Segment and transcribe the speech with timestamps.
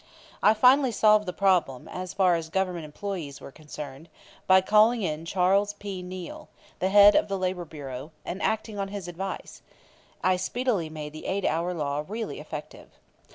[0.41, 4.09] I finally solved the problem, as far as Government employees were concerned,
[4.47, 6.01] by calling in Charles P.
[6.01, 9.61] Neill, the head of the Labor Bureau; and acting on his advice,
[10.23, 12.89] I speedily made the eight hour law really effective.